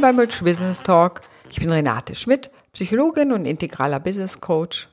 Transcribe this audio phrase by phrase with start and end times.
[0.00, 1.20] Willkommen beim Rich Business Talk.
[1.50, 4.88] Ich bin Renate Schmidt, Psychologin und integraler Business Coach.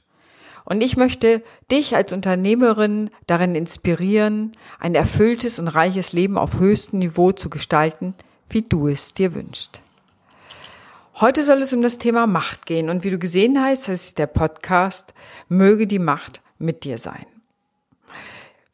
[0.65, 4.51] Und ich möchte dich als Unternehmerin darin inspirieren,
[4.81, 8.15] ein erfülltes und reiches Leben auf höchstem Niveau zu gestalten,
[8.49, 9.79] wie du es dir wünschst.
[11.21, 14.17] Heute soll es um das Thema Macht gehen und wie du gesehen hast, das ist
[14.17, 15.13] der Podcast
[15.47, 17.26] Möge die Macht mit dir sein.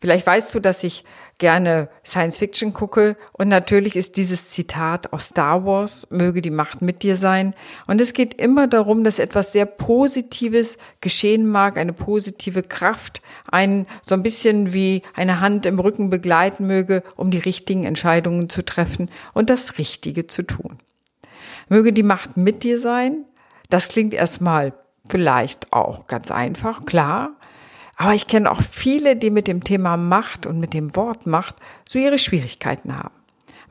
[0.03, 1.05] Vielleicht weißt du, dass ich
[1.37, 6.81] gerne Science Fiction gucke und natürlich ist dieses Zitat aus Star Wars, möge die Macht
[6.81, 7.55] mit dir sein.
[7.87, 13.87] Und es geht immer darum, dass etwas sehr Positives geschehen mag, eine positive Kraft, einen
[14.01, 18.65] so ein bisschen wie eine Hand im Rücken begleiten möge, um die richtigen Entscheidungen zu
[18.65, 20.79] treffen und das Richtige zu tun.
[21.69, 23.23] Möge die Macht mit dir sein.
[23.69, 24.73] Das klingt erstmal
[25.07, 27.37] vielleicht auch ganz einfach, klar.
[28.03, 31.55] Aber ich kenne auch viele, die mit dem Thema Macht und mit dem Wort Macht
[31.87, 33.15] so ihre Schwierigkeiten haben.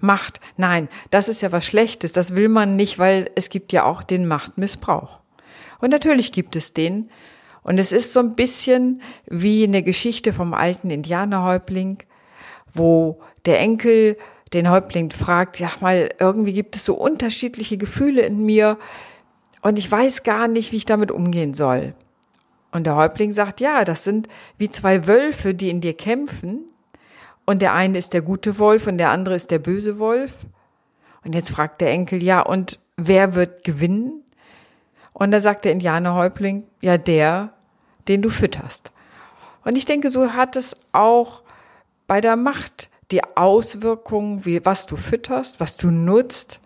[0.01, 3.84] Macht, nein, das ist ja was Schlechtes, das will man nicht, weil es gibt ja
[3.84, 5.19] auch den Machtmissbrauch.
[5.83, 7.11] Und natürlich gibt es den.
[7.62, 11.98] Und es ist so ein bisschen wie eine Geschichte vom alten Indianerhäuptling,
[12.73, 14.17] wo der Enkel
[14.55, 18.79] den Häuptling fragt, ja mal, irgendwie gibt es so unterschiedliche Gefühle in mir
[19.61, 21.95] und ich weiß gar nicht, wie ich damit umgehen soll.
[22.73, 24.28] Und der Häuptling sagt, ja, das sind
[24.59, 26.65] wie zwei Wölfe, die in dir kämpfen.
[27.45, 30.33] Und der eine ist der gute Wolf und der andere ist der böse Wolf.
[31.25, 34.23] Und jetzt fragt der Enkel, ja, und wer wird gewinnen?
[35.12, 37.53] Und da sagt der Indianerhäuptling, ja, der,
[38.09, 38.91] den du fütterst.
[39.64, 41.42] Und ich denke, so hat es auch
[42.07, 46.61] bei der Macht die Auswirkungen, wie, was du fütterst, was du nutzt.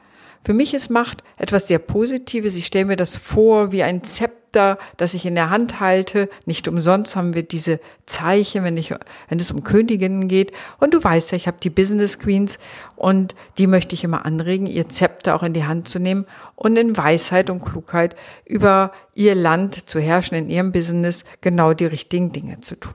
[0.44, 2.54] Für mich ist Macht etwas sehr Positives.
[2.54, 6.28] Ich stelle mir das vor wie ein Zepter Zepter, das ich in der Hand halte.
[6.46, 8.94] Nicht umsonst haben wir diese Zeichen, wenn, ich,
[9.28, 10.52] wenn es um Königinnen geht.
[10.78, 12.58] Und du weißt ja, ich habe die Business Queens
[12.94, 16.76] und die möchte ich immer anregen, ihr Zepter auch in die Hand zu nehmen und
[16.76, 22.32] in Weisheit und Klugheit über ihr Land zu herrschen, in ihrem Business genau die richtigen
[22.32, 22.94] Dinge zu tun.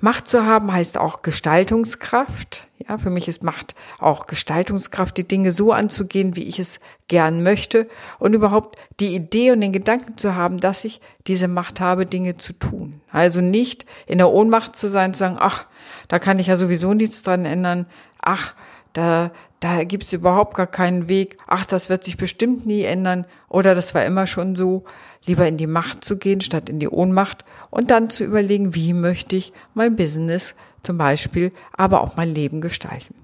[0.00, 2.66] Macht zu haben heißt auch Gestaltungskraft.
[2.86, 6.78] Ja, für mich ist Macht auch Gestaltungskraft, die Dinge so anzugehen, wie ich es
[7.08, 7.88] gern möchte
[8.18, 12.36] und überhaupt die Idee und den Gedanken zu haben, dass ich diese Macht habe, Dinge
[12.36, 13.00] zu tun.
[13.10, 15.66] Also nicht in der Ohnmacht zu sein, zu sagen, ach,
[16.08, 17.86] da kann ich ja sowieso nichts dran ändern.
[18.20, 18.54] Ach,
[18.92, 19.30] da,
[19.64, 21.38] da gibt's überhaupt gar keinen Weg.
[21.46, 23.24] Ach, das wird sich bestimmt nie ändern.
[23.48, 24.84] Oder das war immer schon so
[25.24, 28.92] lieber in die Macht zu gehen, statt in die Ohnmacht und dann zu überlegen, wie
[28.92, 33.14] möchte ich mein Business zum Beispiel, aber auch mein Leben gestalten.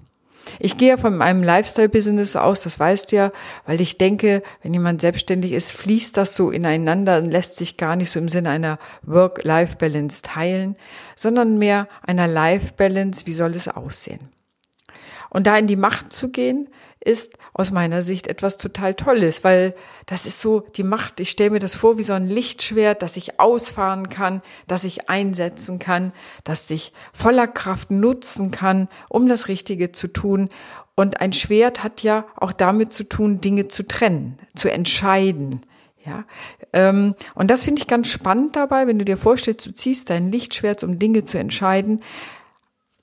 [0.58, 3.32] Ich gehe von meinem Lifestyle-Business aus, das weißt du ja,
[3.66, 7.96] weil ich denke, wenn jemand selbstständig ist, fließt das so ineinander und lässt sich gar
[7.96, 10.76] nicht so im Sinne einer Work-Life-Balance teilen,
[11.16, 14.30] sondern mehr einer Life-Balance, wie soll es aussehen?
[15.30, 16.68] Und da in die Macht zu gehen,
[17.02, 19.74] ist aus meiner Sicht etwas total Tolles, weil
[20.06, 23.16] das ist so die Macht, ich stelle mir das vor wie so ein Lichtschwert, das
[23.16, 26.12] ich ausfahren kann, das ich einsetzen kann,
[26.44, 30.50] das ich voller Kraft nutzen kann, um das Richtige zu tun.
[30.94, 35.64] Und ein Schwert hat ja auch damit zu tun, Dinge zu trennen, zu entscheiden.
[36.04, 36.24] Ja,
[36.72, 40.32] ähm, und das finde ich ganz spannend dabei, wenn du dir vorstellst, du ziehst dein
[40.32, 42.02] Lichtschwert, um Dinge zu entscheiden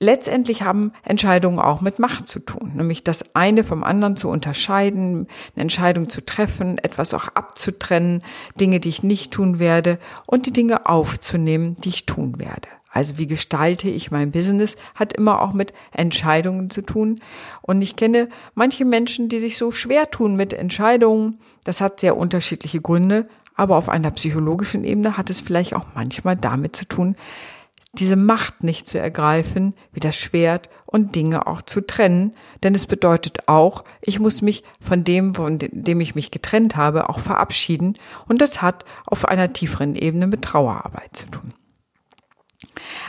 [0.00, 5.26] letztendlich haben Entscheidungen auch mit Macht zu tun, nämlich das eine vom anderen zu unterscheiden,
[5.54, 8.22] eine Entscheidung zu treffen, etwas auch abzutrennen,
[8.60, 12.68] Dinge, die ich nicht tun werde und die Dinge aufzunehmen, die ich tun werde.
[12.90, 17.20] Also wie gestalte ich mein Business, hat immer auch mit Entscheidungen zu tun.
[17.62, 21.38] Und ich kenne manche Menschen, die sich so schwer tun mit Entscheidungen.
[21.64, 23.28] Das hat sehr unterschiedliche Gründe.
[23.54, 27.16] Aber auf einer psychologischen Ebene hat es vielleicht auch manchmal damit zu tun,
[27.92, 32.86] diese Macht nicht zu ergreifen, wie das Schwert und Dinge auch zu trennen, denn es
[32.86, 37.94] bedeutet auch, ich muss mich von dem, von dem ich mich getrennt habe, auch verabschieden
[38.26, 41.54] und das hat auf einer tieferen Ebene mit Trauerarbeit zu tun.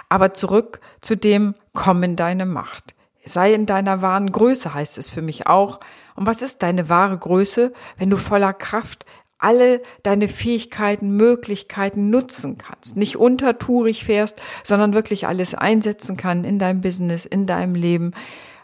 [0.08, 2.96] Aber zurück zu dem Komm in deine Macht.
[3.26, 5.80] Sei in deiner wahren Größe, heißt es für mich auch.
[6.16, 9.06] Und was ist deine wahre Größe, wenn du voller Kraft
[9.40, 12.96] alle deine Fähigkeiten, Möglichkeiten nutzen kannst.
[12.96, 18.12] Nicht untertourig fährst, sondern wirklich alles einsetzen kann in deinem Business, in deinem Leben.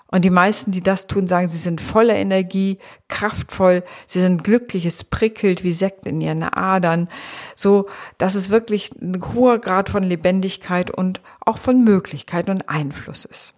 [0.07, 2.77] Und die meisten, die das tun, sagen, sie sind voller Energie,
[3.07, 7.09] kraftvoll, sie sind glücklich, es prickelt wie Sekt in ihren Adern,
[7.55, 7.87] so
[8.17, 13.54] dass es wirklich ein hoher Grad von Lebendigkeit und auch von Möglichkeit und Einfluss ist.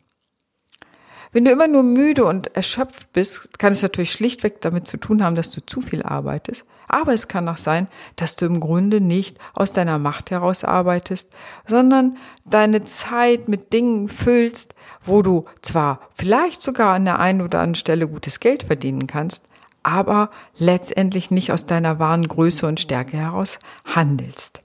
[1.32, 5.24] Wenn du immer nur müde und erschöpft bist, kann es natürlich schlichtweg damit zu tun
[5.24, 6.66] haben, dass du zu viel arbeitest.
[6.88, 11.30] Aber es kann auch sein, dass du im Grunde nicht aus deiner Macht heraus arbeitest,
[11.66, 14.74] sondern deine Zeit mit Dingen füllst,
[15.06, 19.44] wo du zwar vielleicht sogar an der einen oder anderen Stelle gutes Geld verdienen kannst,
[19.84, 24.62] aber letztendlich nicht aus deiner wahren Größe und Stärke heraus handelst.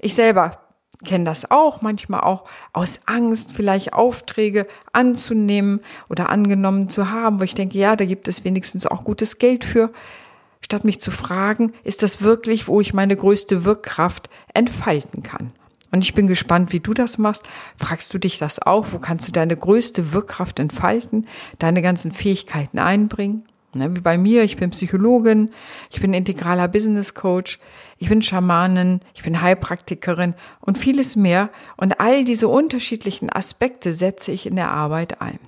[0.00, 0.63] Ich selber
[1.04, 7.44] kenne das auch, manchmal auch aus Angst, vielleicht Aufträge anzunehmen oder angenommen zu haben, wo
[7.44, 9.90] ich denke, ja, da gibt es wenigstens auch gutes Geld für,
[10.60, 15.52] statt mich zu fragen, ist das wirklich, wo ich meine größte Wirkkraft entfalten kann?
[15.92, 17.44] Und ich bin gespannt, wie du das machst.
[17.76, 18.86] Fragst du dich das auch?
[18.90, 21.28] Wo kannst du deine größte Wirkkraft entfalten,
[21.60, 23.44] deine ganzen Fähigkeiten einbringen?
[23.74, 25.50] Ne, wie bei mir, ich bin Psychologin,
[25.90, 27.58] ich bin integraler Business Coach,
[27.98, 31.50] ich bin Schamanin, ich bin Heilpraktikerin und vieles mehr.
[31.76, 35.38] Und all diese unterschiedlichen Aspekte setze ich in der Arbeit ein.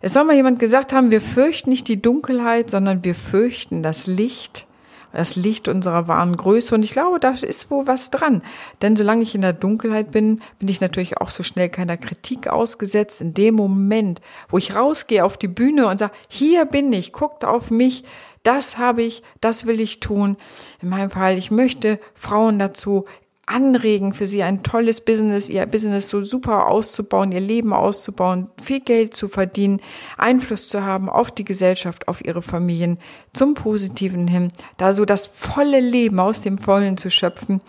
[0.00, 4.08] Es soll mal jemand gesagt haben, wir fürchten nicht die Dunkelheit, sondern wir fürchten das
[4.08, 4.66] Licht
[5.12, 6.74] das Licht unserer wahren Größe.
[6.74, 8.42] Und ich glaube, da ist wohl was dran.
[8.80, 12.48] Denn solange ich in der Dunkelheit bin, bin ich natürlich auch so schnell keiner Kritik
[12.48, 13.20] ausgesetzt.
[13.20, 17.44] In dem Moment, wo ich rausgehe auf die Bühne und sage, hier bin ich, guckt
[17.44, 18.04] auf mich,
[18.42, 20.36] das habe ich, das will ich tun.
[20.80, 23.04] In meinem Fall, ich möchte Frauen dazu
[23.46, 28.80] anregen, für sie ein tolles Business, ihr Business so super auszubauen, ihr Leben auszubauen, viel
[28.80, 29.80] Geld zu verdienen,
[30.16, 32.98] Einfluss zu haben auf die Gesellschaft, auf ihre Familien,
[33.32, 37.60] zum Positiven hin, da so das volle Leben aus dem Vollen zu schöpfen.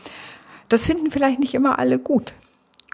[0.70, 2.34] Das finden vielleicht nicht immer alle gut.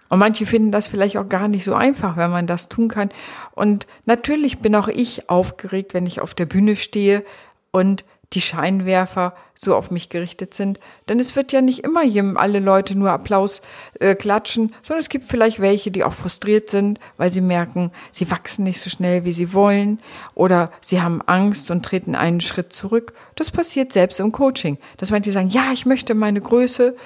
[0.08, 3.10] Und manche finden das vielleicht auch gar nicht so einfach, wenn man das tun kann.
[3.52, 7.24] Und natürlich bin auch ich aufgeregt, wenn ich auf der Bühne stehe
[7.70, 10.78] und die Scheinwerfer so auf mich gerichtet sind.
[11.08, 13.60] Denn es wird ja nicht immer jedem alle Leute nur Applaus
[13.98, 18.30] äh, klatschen, sondern es gibt vielleicht welche, die auch frustriert sind, weil sie merken, sie
[18.30, 20.00] wachsen nicht so schnell, wie sie wollen
[20.34, 23.14] oder sie haben Angst und treten einen Schritt zurück.
[23.34, 26.96] Das passiert selbst im Coaching, dass manche sagen, ja, ich möchte meine Größe,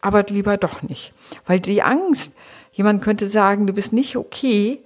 [0.00, 1.12] aber lieber doch nicht.
[1.46, 2.32] Weil die Angst,
[2.72, 4.82] jemand könnte sagen, du bist nicht okay,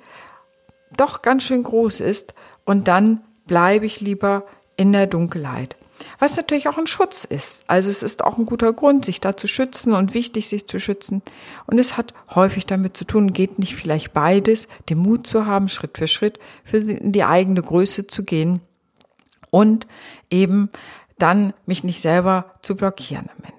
[0.95, 2.35] doch ganz schön groß ist
[2.65, 4.45] und dann bleibe ich lieber
[4.77, 5.77] in der Dunkelheit.
[6.19, 7.65] Was natürlich auch ein Schutz ist.
[7.67, 10.79] Also es ist auch ein guter Grund, sich da zu schützen und wichtig, sich zu
[10.79, 11.23] schützen.
[11.67, 15.69] Und es hat häufig damit zu tun, geht nicht vielleicht beides, den Mut zu haben,
[15.69, 18.61] Schritt für Schritt für die eigene Größe zu gehen
[19.51, 19.87] und
[20.31, 20.71] eben
[21.19, 23.56] dann mich nicht selber zu blockieren am Ende.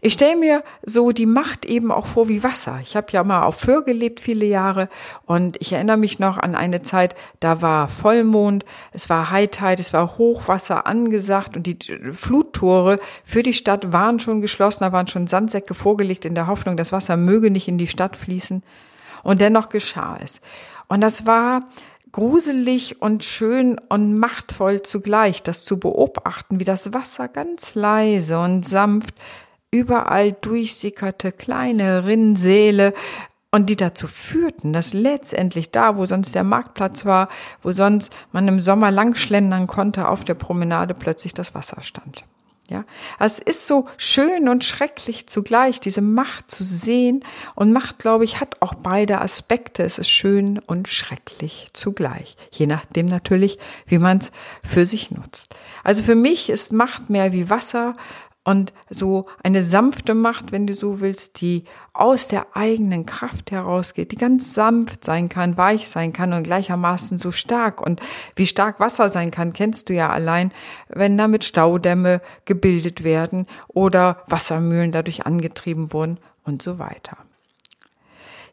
[0.00, 2.78] Ich stelle mir so die Macht eben auch vor wie Wasser.
[2.82, 4.88] Ich habe ja mal auf Föhr gelebt viele Jahre
[5.26, 9.92] und ich erinnere mich noch an eine Zeit, da war Vollmond, es war High es
[9.92, 11.78] war Hochwasser angesagt und die
[12.12, 16.76] Fluttore für die Stadt waren schon geschlossen, da waren schon Sandsäcke vorgelegt in der Hoffnung,
[16.76, 18.62] das Wasser möge nicht in die Stadt fließen.
[19.22, 20.40] Und dennoch geschah es.
[20.88, 21.60] Und das war
[22.12, 28.66] gruselig und schön und machtvoll zugleich, das zu beobachten, wie das Wasser ganz leise und
[28.66, 29.14] sanft
[29.70, 32.92] überall durchsickerte kleine Rinnsäle
[33.50, 37.28] und die dazu führten, dass letztendlich da, wo sonst der Marktplatz war,
[37.62, 42.24] wo sonst man im Sommer lang schlendern konnte, auf der Promenade plötzlich das Wasser stand.
[42.70, 42.84] Ja,
[43.18, 47.24] es ist so schön und schrecklich zugleich, diese Macht zu sehen.
[47.56, 49.82] Und Macht, glaube ich, hat auch beide Aspekte.
[49.82, 52.36] Es ist schön und schrecklich zugleich.
[52.52, 54.30] Je nachdem natürlich, wie man es
[54.62, 55.52] für sich nutzt.
[55.82, 57.96] Also für mich ist Macht mehr wie Wasser,
[58.50, 64.10] und so eine sanfte Macht, wenn du so willst, die aus der eigenen Kraft herausgeht,
[64.10, 67.80] die ganz sanft sein kann, weich sein kann und gleichermaßen so stark.
[67.80, 68.00] Und
[68.34, 70.50] wie stark Wasser sein kann, kennst du ja allein,
[70.88, 77.18] wenn damit Staudämme gebildet werden oder Wassermühlen dadurch angetrieben wurden und so weiter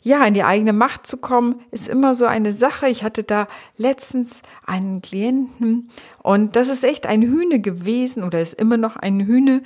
[0.08, 2.88] ja, in die eigene Macht zu kommen, ist immer so eine Sache.
[2.88, 5.90] Ich hatte da letztens einen Klienten
[6.24, 9.64] und das ist echt ein Hühne gewesen oder ist immer noch ein Hühne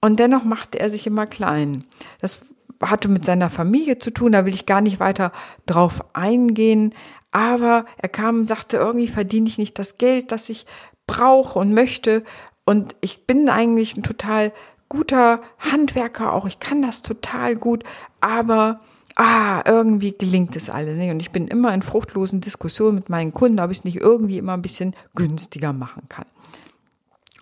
[0.00, 1.84] und dennoch machte er sich immer klein.
[2.20, 2.40] Das
[2.82, 5.32] hatte mit seiner Familie zu tun, da will ich gar nicht weiter
[5.66, 6.94] drauf eingehen,
[7.30, 10.66] aber er kam und sagte, irgendwie verdiene ich nicht das Geld, das ich
[11.06, 12.24] brauche und möchte
[12.64, 14.52] und ich bin eigentlich ein total
[14.88, 17.84] guter Handwerker auch, ich kann das total gut,
[18.20, 18.80] aber
[19.16, 21.10] ah, irgendwie gelingt es alles nicht.
[21.10, 24.38] Und ich bin immer in fruchtlosen Diskussionen mit meinen Kunden, ob ich es nicht irgendwie
[24.38, 26.26] immer ein bisschen günstiger machen kann.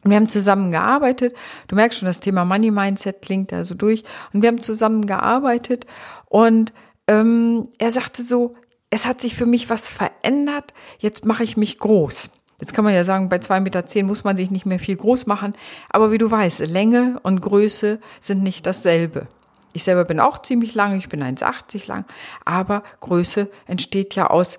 [0.05, 1.37] Und wir haben zusammen gearbeitet.
[1.67, 4.05] Du merkst schon, das Thema Money Mindset klingt da so durch.
[4.33, 5.87] Und wir haben zusammen gearbeitet.
[6.27, 6.73] Und
[7.09, 8.55] ähm, er sagte so,
[8.91, 10.73] es hat sich für mich was verändert.
[10.99, 12.31] Jetzt mache ich mich groß.
[12.61, 14.97] Jetzt kann man ja sagen, bei zwei Meter zehn muss man sich nicht mehr viel
[14.97, 15.55] groß machen.
[15.91, 19.29] Aber wie du weißt, Länge und Größe sind nicht dasselbe.
[19.73, 22.05] Ich selber bin auch ziemlich lang, ich bin 1,80 lang,
[22.45, 24.59] aber Größe entsteht ja aus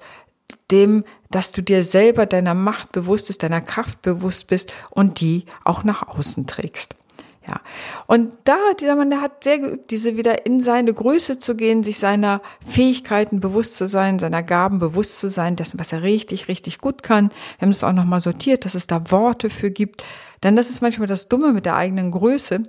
[0.72, 5.46] dem, dass du dir selber deiner Macht bewusst bist, deiner Kraft bewusst bist und die
[5.64, 6.96] auch nach außen trägst.
[7.50, 7.62] Ja.
[8.06, 11.84] Und da, dieser Mann, der hat sehr geübt, diese wieder in seine Größe zu gehen,
[11.84, 16.48] sich seiner Fähigkeiten bewusst zu sein, seiner Gaben bewusst zu sein, dessen, was er richtig,
[16.48, 17.29] richtig gut kann.
[17.58, 20.03] Wir haben es auch nochmal sortiert, dass es da Worte für gibt.
[20.44, 22.63] Denn das ist manchmal das Dumme mit der eigenen Größe.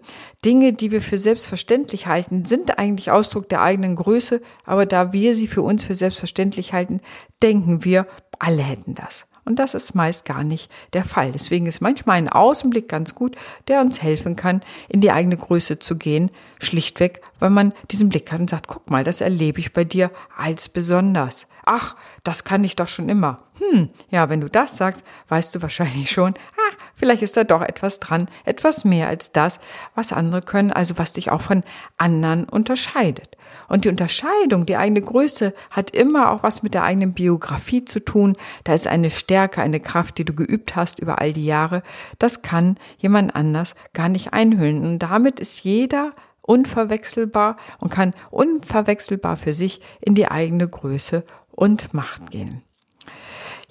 [0.44, 5.34] Dinge, die wir für selbstverständlich halten, sind eigentlich Ausdruck der eigenen Größe, aber da wir
[5.34, 7.00] sie für uns für selbstverständlich halten,
[7.42, 8.06] denken wir,
[8.38, 9.26] alle hätten das.
[9.44, 11.32] Und das ist meist gar nicht der Fall.
[11.32, 13.36] Deswegen ist manchmal ein Außenblick ganz gut,
[13.68, 16.30] der uns helfen kann, in die eigene Größe zu gehen.
[16.60, 20.10] Schlichtweg, weil man diesen Blick hat und sagt, guck mal, das erlebe ich bei dir
[20.36, 21.46] als besonders.
[21.64, 21.94] Ach,
[22.24, 23.42] das kann ich doch schon immer.
[23.58, 26.69] Hm, ja, wenn du das sagst, weißt du wahrscheinlich schon, ah,
[27.00, 29.58] vielleicht ist da doch etwas dran, etwas mehr als das,
[29.94, 31.64] was andere können, also was dich auch von
[31.96, 33.36] anderen unterscheidet.
[33.68, 38.04] Und die Unterscheidung, die eigene Größe hat immer auch was mit der eigenen Biografie zu
[38.04, 38.36] tun.
[38.64, 41.82] Da ist eine Stärke, eine Kraft, die du geübt hast über all die Jahre.
[42.18, 44.84] Das kann jemand anders gar nicht einhüllen.
[44.84, 51.94] Und damit ist jeder unverwechselbar und kann unverwechselbar für sich in die eigene Größe und
[51.94, 52.62] Macht gehen.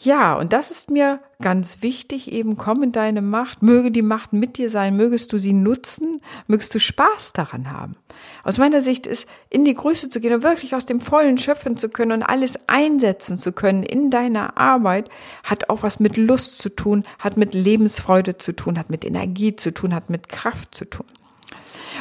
[0.02, 4.32] Ja, und das ist mir ganz wichtig, eben komm in deine Macht, möge die Macht
[4.32, 7.98] mit dir sein, mögest du sie nutzen, mögest du Spaß daran haben.
[8.46, 11.76] Aus meiner Sicht ist, in die Größe zu gehen und wirklich aus dem Vollen schöpfen
[11.76, 15.10] zu können und alles einsetzen zu können in deiner Arbeit,
[15.44, 19.58] hat auch was mit Lust zu tun, hat mit Lebensfreude zu tun, hat mit Energie
[19.58, 21.08] zu tun, hat mit Kraft zu tun.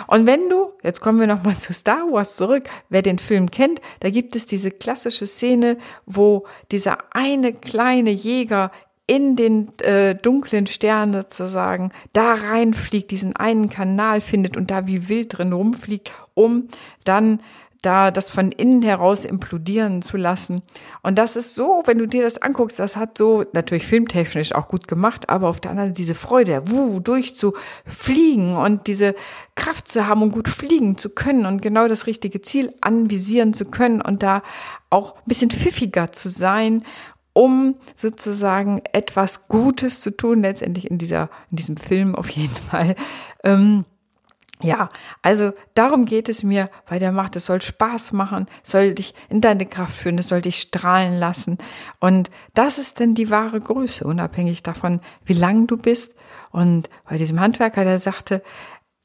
[0.07, 3.81] Und wenn du, jetzt kommen wir nochmal zu Star Wars zurück, wer den Film kennt,
[4.01, 8.71] da gibt es diese klassische Szene, wo dieser eine kleine Jäger
[9.07, 15.09] in den äh, dunklen Stern sozusagen da reinfliegt, diesen einen Kanal findet und da wie
[15.09, 16.69] wild drin rumfliegt, um
[17.05, 17.41] dann
[17.83, 20.63] da das von innen heraus implodieren zu lassen.
[21.03, 24.69] Und das ist so, wenn du dir das anguckst, das hat so natürlich filmtechnisch auch
[24.69, 29.15] gut gemacht, aber auf der anderen Seite diese Freude, wuh, durchzufliegen und diese
[29.55, 33.65] Kraft zu haben und gut fliegen zu können und genau das richtige Ziel anvisieren zu
[33.65, 34.43] können und da
[34.91, 36.83] auch ein bisschen pfiffiger zu sein
[37.35, 42.97] um sozusagen etwas Gutes zu tun, letztendlich in dieser, in diesem Film auf jeden Fall.
[43.45, 43.85] Ähm,
[44.63, 44.89] ja,
[45.23, 47.37] also darum geht es mir bei der Macht.
[47.37, 51.59] Es soll Spaß machen, soll dich in deine Kraft führen, es soll dich strahlen lassen.
[52.01, 56.15] Und das ist denn die wahre Größe, unabhängig davon, wie lang du bist.
[56.51, 58.43] Und bei diesem Handwerker, der sagte,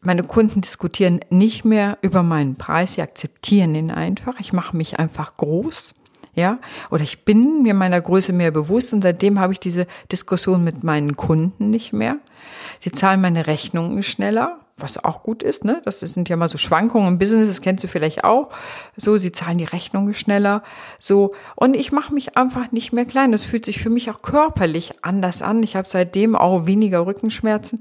[0.02, 4.40] meine Kunden diskutieren nicht mehr über meinen Preis, sie akzeptieren ihn einfach.
[4.40, 5.94] Ich mache mich einfach groß.
[6.36, 6.58] Ja,
[6.90, 10.84] oder ich bin mir meiner Größe mehr bewusst und seitdem habe ich diese Diskussion mit
[10.84, 12.18] meinen Kunden nicht mehr.
[12.80, 15.82] Sie zahlen meine Rechnungen schneller, was auch gut ist, ne?
[15.86, 18.50] Das sind ja mal so Schwankungen im Business, das kennst du vielleicht auch.
[18.98, 20.64] So, sie zahlen die Rechnungen schneller.
[21.00, 23.32] So, und ich mache mich einfach nicht mehr klein.
[23.32, 25.62] Das fühlt sich für mich auch körperlich anders an.
[25.64, 27.80] Ich habe seitdem auch weniger Rückenschmerzen.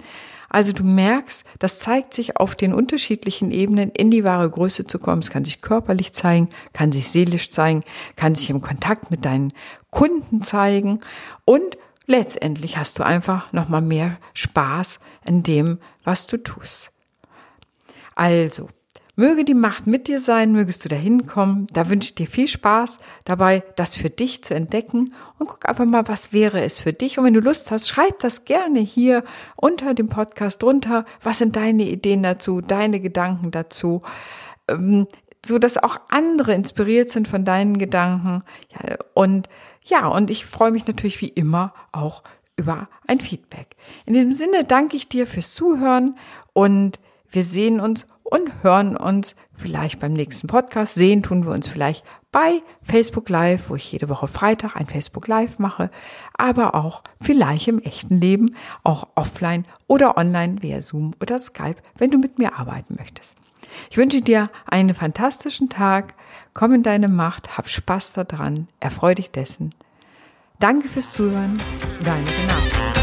[0.53, 4.99] Also du merkst, das zeigt sich auf den unterschiedlichen Ebenen, in die wahre Größe zu
[4.99, 5.23] kommen.
[5.23, 7.85] Es kann sich körperlich zeigen, kann sich seelisch zeigen,
[8.17, 9.55] kann sich im Kontakt mit deinen
[9.91, 10.99] Kunden zeigen
[11.47, 11.79] und
[12.13, 16.91] letztendlich hast du einfach nochmal mehr Spaß in dem, was du tust.
[18.15, 18.69] Also,
[19.17, 21.67] möge die Macht mit dir sein, mögest du dahin kommen.
[21.73, 25.87] Da wünsche ich dir viel Spaß dabei, das für dich zu entdecken und guck einfach
[25.87, 27.19] mal, was wäre es für dich.
[27.19, 29.25] Und wenn du Lust hast, schreib das gerne hier
[29.57, 31.07] unter dem Podcast drunter.
[31.23, 34.03] Was sind deine Ideen dazu, deine Gedanken dazu?
[34.69, 35.07] Ähm,
[35.45, 38.45] so dass auch andere inspiriert sind von deinen Gedanken.
[38.71, 39.49] Ja, und
[39.85, 42.23] ja, und ich freue mich natürlich wie immer auch
[42.57, 43.77] über ein Feedback.
[44.07, 46.17] In diesem Sinne danke ich dir fürs Zuhören
[46.53, 50.95] und wir sehen uns und hören uns vielleicht beim nächsten Podcast.
[50.95, 55.29] Sehen tun wir uns vielleicht bei Facebook Live, wo ich jede Woche Freitag ein Facebook
[55.29, 55.91] Live mache,
[56.35, 62.11] aber auch vielleicht im echten Leben, auch offline oder online via Zoom oder Skype, wenn
[62.11, 63.35] du mit mir arbeiten möchtest.
[63.91, 66.15] Ich wünsche dir einen fantastischen Tag.
[66.55, 69.75] Komm in deine Macht, hab Spaß daran, erfreu dich dessen.
[70.59, 71.61] Danke fürs Zuhören.
[72.05, 73.02] Deine Renate.